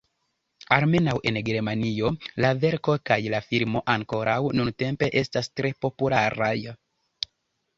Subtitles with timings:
[0.75, 2.09] Almenaŭ en Germanio
[2.45, 6.53] la verko kaj la filmo ankoraŭ nuntempe estas tre popularaj.